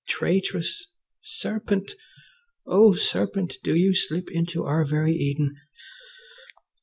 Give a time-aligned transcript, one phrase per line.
[0.07, 0.87] Traitress!
[1.21, 1.91] Serpent!
[2.65, 3.59] Oh, Serpent!
[3.63, 5.57] do you slip into our very Eden?